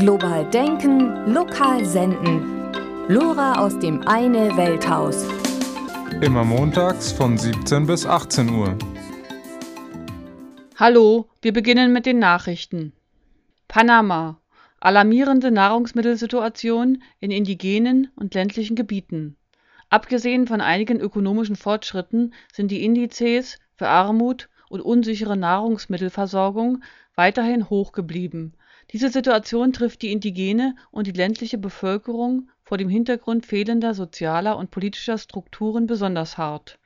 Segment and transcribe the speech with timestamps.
[0.00, 2.72] Global denken, lokal senden.
[3.08, 5.26] Lora aus dem Eine Welthaus.
[6.22, 8.78] Immer montags von 17 bis 18 Uhr.
[10.76, 12.94] Hallo, wir beginnen mit den Nachrichten.
[13.68, 14.40] Panama.
[14.80, 19.36] Alarmierende Nahrungsmittelsituation in indigenen und ländlichen Gebieten.
[19.90, 26.82] Abgesehen von einigen ökonomischen Fortschritten sind die Indizes für Armut und unsichere Nahrungsmittelversorgung
[27.16, 28.54] weiterhin hoch geblieben.
[28.92, 34.70] Diese Situation trifft die indigene und die ländliche Bevölkerung vor dem Hintergrund fehlender sozialer und
[34.70, 36.78] politischer Strukturen besonders hart.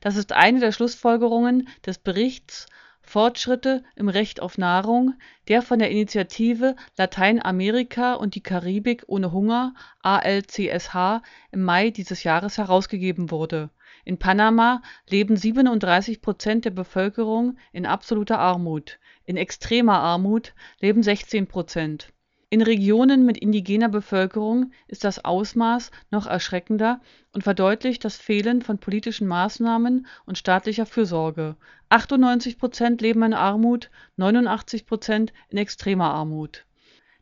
[0.00, 2.66] Das ist eine der Schlussfolgerungen des Berichts
[3.02, 5.14] Fortschritte im Recht auf Nahrung,
[5.48, 12.58] der von der Initiative Lateinamerika und die Karibik ohne Hunger (ALCSH) im Mai dieses Jahres
[12.58, 13.70] herausgegeben wurde.
[14.04, 21.46] In Panama leben 37 Prozent der Bevölkerung in absoluter Armut, in extremer Armut leben 16
[21.46, 22.12] Prozent
[22.50, 27.02] in Regionen mit indigener Bevölkerung ist das Ausmaß noch erschreckender
[27.32, 31.56] und verdeutlicht das Fehlen von politischen Maßnahmen und staatlicher Fürsorge.
[31.90, 36.64] 98 Prozent leben in Armut, 89 Prozent in extremer Armut.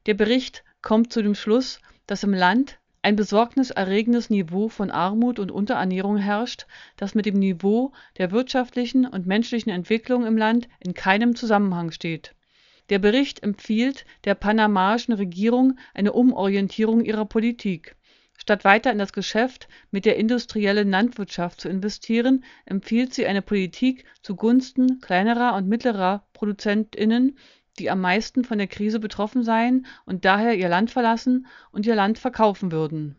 [0.06, 5.50] Der Bericht kommt zu dem Schluss, dass im Land ein besorgniserregendes Niveau von Armut und
[5.50, 11.36] Unterernährung herrscht, das mit dem Niveau der wirtschaftlichen und menschlichen Entwicklung im Land in keinem
[11.36, 12.34] Zusammenhang steht
[12.88, 17.96] der Bericht empfiehlt der panamaischen Regierung eine Umorientierung ihrer Politik.
[18.38, 24.04] Statt weiter in das Geschäft mit der industriellen Landwirtschaft zu investieren, empfiehlt sie eine Politik
[24.22, 27.38] zugunsten kleinerer und mittlerer ProduzentInnen,
[27.78, 31.94] die am meisten von der Krise betroffen seien und daher ihr Land verlassen und ihr
[31.94, 33.16] Land verkaufen würden.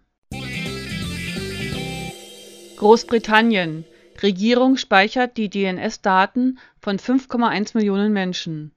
[2.77, 3.85] Großbritannien
[4.21, 8.71] Regierung speichert die DNS-Daten von 5,1 Millionen Menschen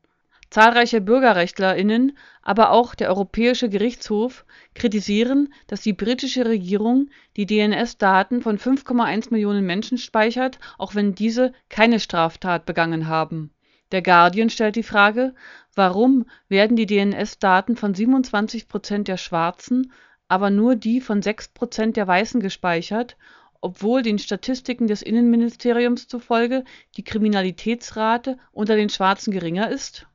[0.51, 4.45] Zahlreiche BürgerrechtlerInnen, aber auch der Europäische Gerichtshof
[4.75, 11.53] kritisieren, dass die britische Regierung die DNS-Daten von 5,1 Millionen Menschen speichert, auch wenn diese
[11.69, 13.53] keine Straftat begangen haben.
[13.93, 15.35] Der Guardian stellt die Frage,
[15.75, 19.93] warum werden die DNS-Daten von 27 Prozent der Schwarzen,
[20.29, 23.17] aber nur die von 6 Prozent der Weißen gespeichert,
[23.61, 26.65] obwohl den Statistiken des Innenministeriums zufolge
[26.97, 30.07] die Kriminalitätsrate unter den Schwarzen geringer ist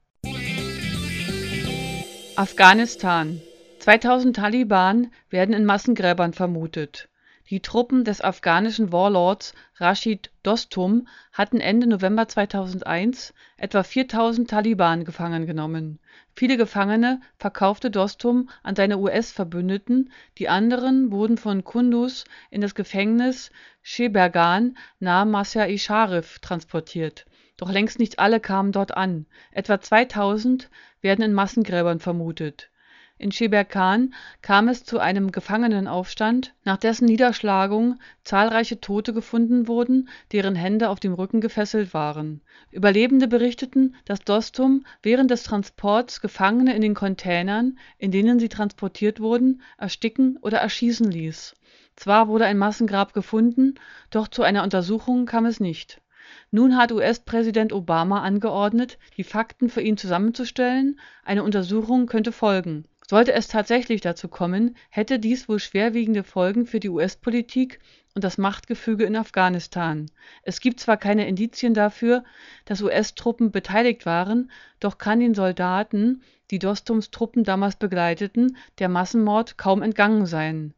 [2.37, 3.41] Afghanistan:
[3.79, 7.07] 2000 Taliban werden in Massengräbern vermutet.
[7.49, 15.45] Die Truppen des afghanischen Warlords Rashid Dostum hatten Ende November 2001 etwa 4000 Taliban gefangen
[15.45, 15.99] genommen.
[16.35, 23.51] Viele Gefangene verkaufte Dostum an seine US-Verbündeten, die anderen wurden von Kunduz in das Gefängnis
[23.83, 27.25] Sheberghan nahe Mazar-i Sharif transportiert
[27.57, 29.25] doch längst nicht alle kamen dort an.
[29.51, 30.69] Etwa 2000
[31.01, 32.69] werden in Massengräbern vermutet.
[33.17, 40.53] In Scheberghan kam es zu einem Gefangenenaufstand, nach dessen Niederschlagung zahlreiche Tote gefunden wurden, deren
[40.53, 42.41] Hände auf dem Rücken gefesselt waren.
[42.71, 49.21] Überlebende berichteten, dass Dostum während des Transports Gefangene in den Containern, in denen sie transportiert
[49.21, 51.55] wurden, ersticken oder erschießen ließ.
[51.95, 53.75] Zwar wurde ein Massengrab gefunden,
[54.09, 56.01] doch zu einer Untersuchung kam es nicht
[56.49, 62.85] nun hat US-Präsident Obama angeordnet, die Fakten für ihn zusammenzustellen, eine Untersuchung könnte folgen.
[63.07, 67.79] Sollte es tatsächlich dazu kommen, hätte dies wohl schwerwiegende Folgen für die US-Politik
[68.15, 70.09] und das Machtgefüge in Afghanistan.
[70.41, 72.23] Es gibt zwar keine Indizien dafür,
[72.65, 74.49] dass US-Truppen beteiligt waren,
[74.79, 80.73] doch kann den Soldaten, die Dostums Truppen damals begleiteten, der Massenmord kaum entgangen sein.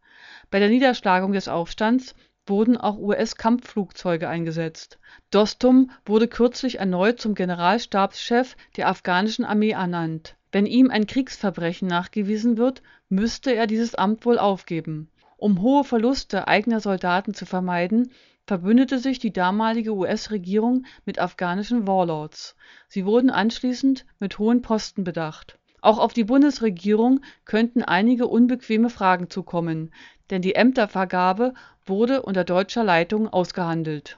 [0.49, 2.13] Bei der Niederschlagung des Aufstands
[2.49, 4.99] wurden auch US-Kampfflugzeuge eingesetzt.
[5.31, 10.35] Dostum wurde kürzlich erneut zum Generalstabschef der afghanischen Armee ernannt.
[10.51, 15.09] Wenn ihm ein Kriegsverbrechen nachgewiesen wird, müsste er dieses Amt wohl aufgeben.
[15.37, 18.11] Um hohe Verluste eigener Soldaten zu vermeiden,
[18.47, 22.55] verbündete sich die damalige US-Regierung mit afghanischen Warlords.
[22.87, 25.59] Sie wurden anschließend mit hohen Posten bedacht.
[25.87, 29.93] Auch auf die Bundesregierung könnten einige unbequeme Fragen zukommen,
[30.29, 31.53] denn die Ämtervergabe
[31.85, 34.17] wurde unter deutscher Leitung ausgehandelt.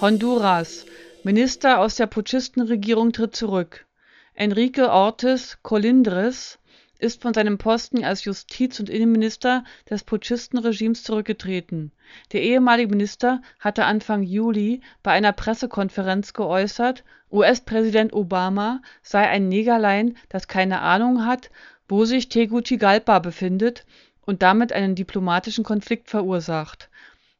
[0.00, 0.86] Honduras:
[1.24, 3.86] Minister aus der Putschistenregierung tritt zurück.
[4.34, 6.60] Enrique Ortiz Colindres
[6.98, 11.92] ist von seinem Posten als Justiz und Innenminister des Putschistenregimes zurückgetreten.
[12.32, 20.16] Der ehemalige Minister hatte Anfang Juli bei einer Pressekonferenz geäußert, US-Präsident Obama sei ein Negerlein,
[20.28, 21.50] das keine Ahnung hat,
[21.88, 23.84] wo sich Tegucigalpa befindet
[24.24, 26.88] und damit einen diplomatischen Konflikt verursacht.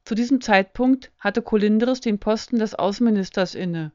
[0.05, 3.93] Zu diesem Zeitpunkt hatte Colindres den Posten des Außenministers inne.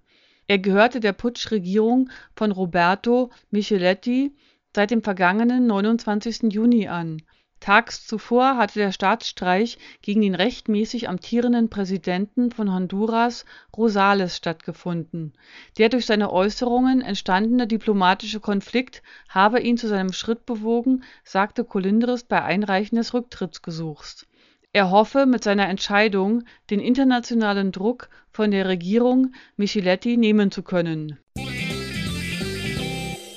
[0.47, 4.35] Er gehörte der Putschregierung von Roberto Micheletti,
[4.75, 6.53] seit dem vergangenen 29.
[6.53, 7.21] Juni an.
[7.61, 13.45] Tags zuvor hatte der Staatsstreich gegen den rechtmäßig amtierenden Präsidenten von Honduras,
[13.77, 15.33] Rosales, stattgefunden.
[15.77, 22.23] Der durch seine Äußerungen entstandene diplomatische Konflikt habe ihn zu seinem Schritt bewogen, sagte Colindres
[22.23, 24.25] bei Einreichen des Rücktrittsgesuchs.
[24.73, 31.19] Er hoffe mit seiner Entscheidung den internationalen Druck von der Regierung Micheletti nehmen zu können.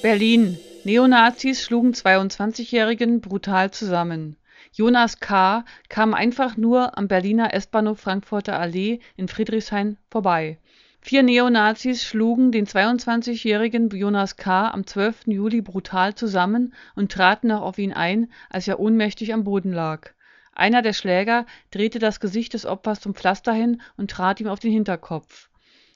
[0.01, 4.37] Berlin Neonazis schlugen 22-Jährigen brutal zusammen.
[4.71, 5.65] Jonas K.
[5.89, 10.59] kam einfach nur am Berliner S-Bahnhof Frankfurter Allee in Friedrichshain vorbei.
[11.01, 14.69] Vier Neonazis schlugen den 22-jährigen Jonas K.
[14.69, 15.29] am 12.
[15.29, 20.11] Juli brutal zusammen und traten noch auf ihn ein, als er ohnmächtig am Boden lag.
[20.53, 24.61] Einer der Schläger drehte das Gesicht des Opfers zum Pflaster hin und trat ihm auf
[24.61, 25.49] den Hinterkopf.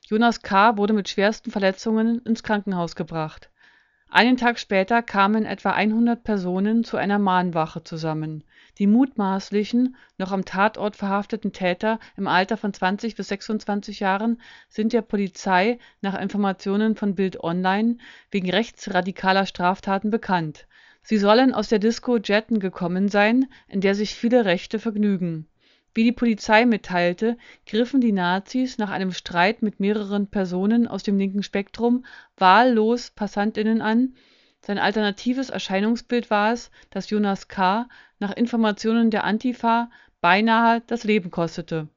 [0.07, 0.79] Jonas K.
[0.79, 3.51] wurde mit schwersten Verletzungen ins Krankenhaus gebracht
[4.11, 8.43] einen Tag später kamen etwa 100 Personen zu einer Mahnwache zusammen.
[8.79, 14.93] Die mutmaßlichen, noch am Tatort verhafteten Täter im Alter von 20 bis 26 Jahren sind
[14.93, 17.99] der Polizei nach Informationen von Bild Online
[18.31, 20.67] wegen rechtsradikaler Straftaten bekannt.
[21.03, 25.49] Sie sollen aus der Disco Jetten gekommen sein, in der sich viele Rechte vergnügen
[25.95, 27.37] wie die Polizei mitteilte,
[27.67, 32.05] griffen die Nazis nach einem Streit mit mehreren Personen aus dem linken Spektrum
[32.37, 34.15] wahllos PassantInnen an.
[34.61, 37.89] Sein alternatives Erscheinungsbild war es, dass Jonas K.
[38.19, 39.91] nach Informationen der Antifa
[40.21, 41.89] beinahe das Leben kostete.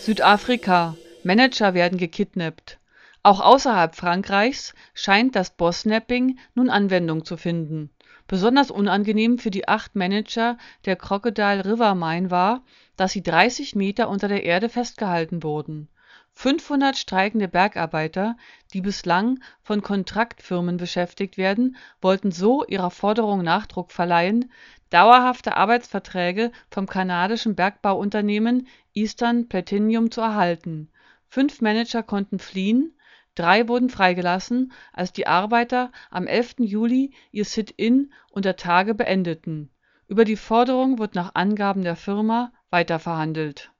[0.00, 2.78] Südafrika: Manager werden gekidnappt.
[3.22, 7.90] Auch außerhalb Frankreichs scheint das Bossnapping nun Anwendung zu finden
[8.30, 12.62] Besonders unangenehm für die acht Manager der Crocodile River Mine war,
[12.94, 15.88] dass sie 30 Meter unter der Erde festgehalten wurden.
[16.34, 18.36] 500 streikende Bergarbeiter,
[18.72, 24.52] die bislang von Kontraktfirmen beschäftigt werden, wollten so ihrer Forderung Nachdruck verleihen,
[24.90, 30.88] dauerhafte Arbeitsverträge vom kanadischen Bergbauunternehmen Eastern Platinum zu erhalten.
[31.26, 32.94] Fünf Manager konnten fliehen
[33.40, 36.56] Drei wurden freigelassen, als die Arbeiter am 11.
[36.58, 39.70] Juli ihr Sit-in unter Tage beendeten.
[40.08, 43.70] Über die Forderung wird nach Angaben der Firma weiterverhandelt.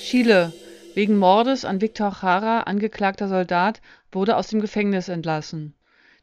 [0.00, 0.52] Chile:
[0.92, 3.80] Wegen Mordes an Victor Jara angeklagter Soldat
[4.12, 5.74] wurde aus dem Gefängnis entlassen.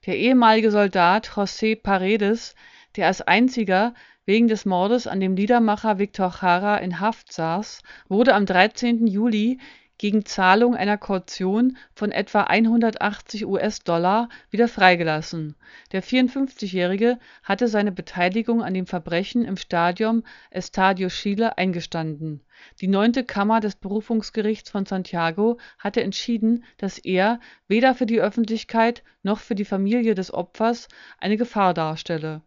[0.05, 2.53] Der ehemalige Soldat José Paredes,
[2.95, 8.35] der als einziger wegen des Mordes an dem Liedermacher Victor Jara in Haft saß, wurde
[8.35, 9.07] am 13.
[9.07, 9.57] Juli
[9.97, 15.55] gegen Zahlung einer Kaution von etwa 180 US-Dollar wieder freigelassen.
[15.91, 22.41] Der 54-Jährige hatte seine Beteiligung an dem Verbrechen im Stadion Estadio Chile eingestanden.
[22.81, 29.03] Die neunte Kammer des Berufungsgerichts von Santiago hatte entschieden, dass er weder für die Öffentlichkeit
[29.23, 30.87] noch für die Familie des Opfers
[31.19, 32.41] eine Gefahr darstelle.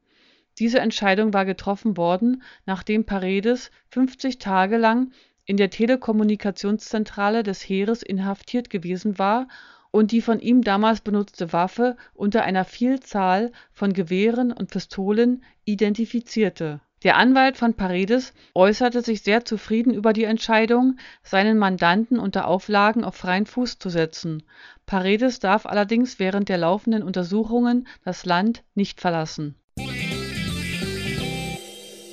[0.58, 5.12] Diese Entscheidung war getroffen worden, nachdem Paredes 50 Tage lang
[5.50, 9.48] in der Telekommunikationszentrale des Heeres inhaftiert gewesen war
[9.90, 16.80] und die von ihm damals benutzte Waffe unter einer Vielzahl von Gewehren und Pistolen identifizierte.
[17.02, 23.02] Der Anwalt von Paredes äußerte sich sehr zufrieden über die Entscheidung, seinen Mandanten unter Auflagen
[23.02, 24.44] auf freien Fuß zu setzen.
[24.86, 29.56] Paredes darf allerdings während der laufenden Untersuchungen das Land nicht verlassen.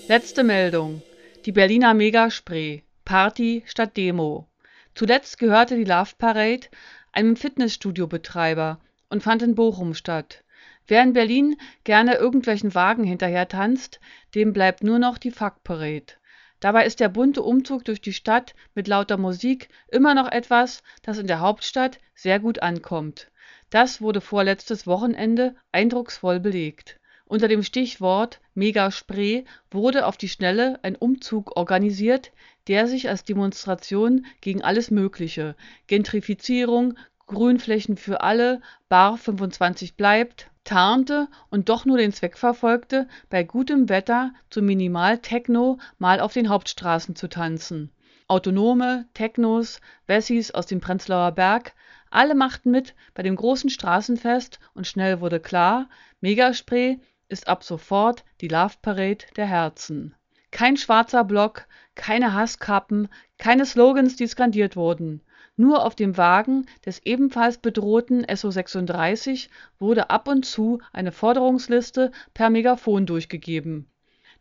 [0.07, 1.03] Letzte Meldung:
[1.45, 4.49] Die Berliner Megaspray Party statt Demo.
[4.93, 6.67] Zuletzt gehörte die Love Parade
[7.13, 10.43] einem Fitnessstudio-Betreiber und fand in Bochum statt.
[10.87, 14.01] Wer in Berlin gerne irgendwelchen Wagen hinterher tanzt,
[14.35, 16.15] dem bleibt nur noch die Fuck Parade.
[16.59, 21.17] Dabei ist der bunte Umzug durch die Stadt mit lauter Musik immer noch etwas, das
[21.17, 23.31] in der Hauptstadt sehr gut ankommt.
[23.69, 26.99] Das wurde vorletztes Wochenende eindrucksvoll belegt.
[27.29, 32.31] Unter dem Stichwort Megaspree wurde auf die Schnelle ein Umzug organisiert,
[32.67, 35.57] der sich als Demonstration gegen alles Mögliche
[35.87, 43.43] (Gentrifizierung, Grünflächen für alle, Bar 25 bleibt) tarnte und doch nur den Zweck verfolgte, bei
[43.43, 47.91] gutem Wetter zu Minimal-Techno mal auf den Hauptstraßen zu tanzen.
[48.29, 51.73] Autonome, Technos, Wessis aus dem Prenzlauer Berg,
[52.09, 55.89] alle machten mit bei dem großen Straßenfest und schnell wurde klar:
[56.21, 60.15] Megaspray ist ab sofort die Love Parade der Herzen
[60.51, 65.21] kein schwarzer Block, keine Hasskappen, keine Slogans, die skandiert wurden.
[65.55, 72.11] Nur auf dem Wagen des ebenfalls bedrohten SO 36 wurde ab und zu eine Forderungsliste
[72.33, 73.87] per Megafon durchgegeben.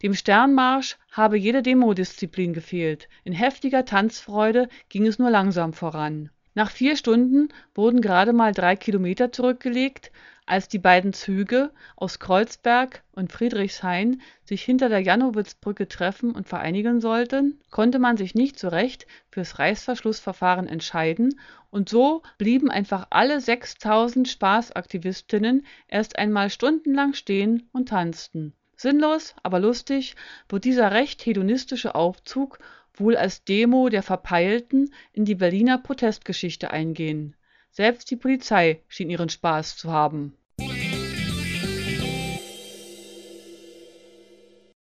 [0.02, 6.30] Dem Sternmarsch habe jede Demodisziplin gefehlt, in heftiger Tanzfreude ging es nur langsam voran.
[6.54, 10.12] Nach vier Stunden wurden gerade mal drei Kilometer zurückgelegt,
[10.46, 17.00] als die beiden Züge aus Kreuzberg und Friedrichshain sich hinter der Jannowitzbrücke treffen und vereinigen
[17.00, 21.38] sollten, konnte man sich nicht so recht fürs Reißverschlussverfahren entscheiden
[21.70, 28.54] und so blieben einfach alle 6000 Spaßaktivistinnen erst einmal stundenlang stehen und tanzten.
[28.76, 30.14] Sinnlos, aber lustig
[30.48, 32.58] wird dieser recht hedonistische Aufzug
[32.94, 37.34] wohl als Demo der Verpeilten in die Berliner Protestgeschichte eingehen.
[37.76, 40.32] Selbst die Polizei schien ihren Spaß zu haben